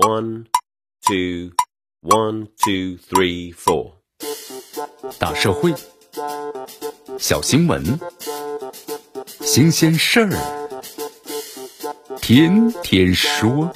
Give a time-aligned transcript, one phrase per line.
[0.00, 0.46] One,
[1.06, 1.52] two,
[2.00, 3.96] one, two, three, four。
[5.18, 5.74] 大社会，
[7.18, 8.00] 小新闻，
[9.42, 10.30] 新鲜事儿，
[12.18, 13.70] 天天说。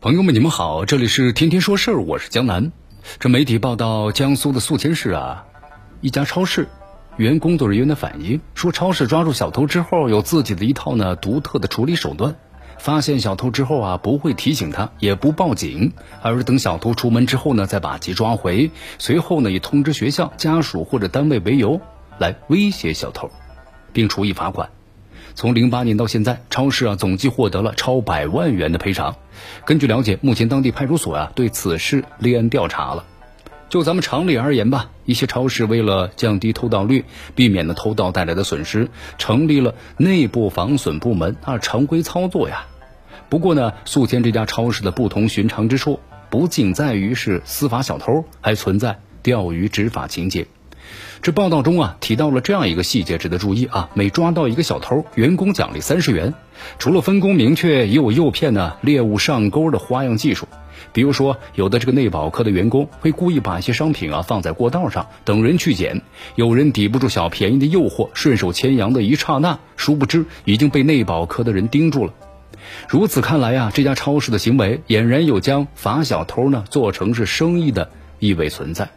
[0.00, 2.70] 朋友们，你们好，这里是天天说事儿，我是江南。
[3.18, 5.44] 这媒体报道，江苏的宿迁市啊，
[6.00, 6.68] 一家超市。
[7.18, 12.34] 原工作人员的反映说，超市抓住小偷之后，有自己的一套呢独特的处理手段。
[12.78, 18.70] 发现小偷之后啊，不会提醒他，也不报警，而是等小偷出门之后呢，再把其抓回。
[18.98, 21.80] 随后呢，以通知学校、家属或者单位为由
[22.18, 23.30] 来威胁小偷，
[23.92, 24.70] 并处以罚款。
[25.34, 29.14] 从零八年到现在，超市啊总计获得了超百万元的赔偿。
[29.64, 33.04] 根据了解，目前当地派出所啊对此事立案调查了。
[33.72, 42.66] 就咱们常理而言吧，一些超市为了降低偷盗率，避免了偷盗带来的损失，成立了内部防损部门啊，常规操作呀。
[43.30, 50.46] 不过呢，宿迁这家超市的不同寻常之处，不仅在于是司法小偷，还存在钓鱼执法情节。
[51.22, 56.34] 这报道中啊提到了这样一个细节值得注意啊，每抓到一个小偷，员工奖励三十元。
[56.78, 60.46] 除了分工明确，也有诱骗呢猎物上钩的花样技术。
[60.92, 66.02] 比如说，有的这个内保科的员工会故意把一些商品啊放在过道上等人去捡，
[66.34, 72.12] 有人抵不住小便宜的诱惑，顺手牵羊的一刹那，殊不知已经被内保科的人盯住了。
[72.88, 78.88] 如此看来啊，这家超市的行为俨然有将罚小偷呢做成是生意的意味存在。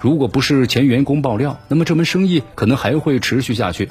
[0.00, 3.90] 如果不是前员工爆料，那么这门生意可能还会持续下去。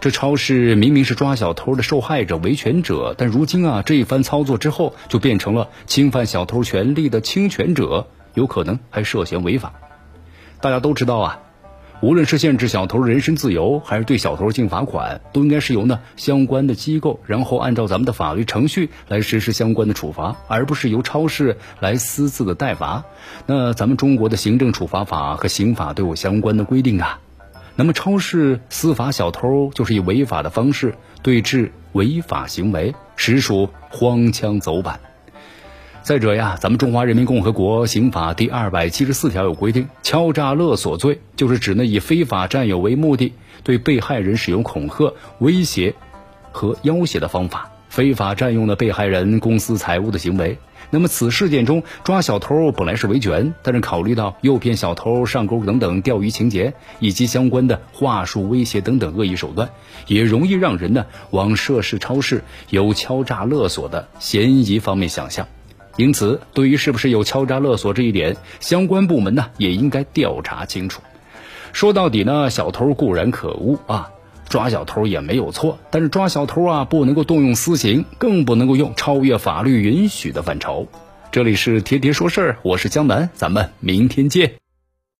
[0.00, 9.72] 这超市明明是抓小偷的受害者、维权者，但如今啊，这一番操作之后，就变成了侵犯小偷权利的侵权者，有可能还涉嫌违法。
[10.60, 11.40] 大家都知道啊，
[12.02, 23.04] 无论是限制小偷人身自由，还是对小偷进罚款，都应该是由呢相关的机构，然后按照咱们的法律程序来实施相关的处罚，而不是由超市来私自的代罚。
[23.46, 27.20] 那咱们中国的行政处罚法和刑法都有相关的规定啊。
[27.76, 35.00] 那么，超市司法小偷就是以违法的方式对治违法行为，实属荒腔走板。
[36.02, 45.94] 再者呀，咱们中华人民共和国刑法第二百七十四条有规定，敲诈勒索罪就是指呢以非法占有为目的，对被害人使用恐吓、威胁
[46.52, 50.58] 和要挟的方法，非法占用了被害人公私财物的行为。
[50.90, 59.70] 那么此事件中抓小偷本来是维权，但是考虑到诱骗小偷上钩等等钓鱼情节，以及相关的话术威胁等等恶意手段，
[60.08, 65.46] 也容易让人呢往涉事超市有敲诈勒索的嫌疑方面想象。
[65.96, 71.00] 因此，对于是不是有敲诈勒索这一点，相关部门呢也应该调查清楚。
[71.72, 74.10] 说到底呢，小偷固然可恶啊。
[74.54, 80.86] 抓小偷也没有错，但是抓小偷啊，不能够动用私刑，更不能够用超越法律允许的范畴。
[81.32, 84.63] 这里是天天说事儿，我是江南，咱们明天见。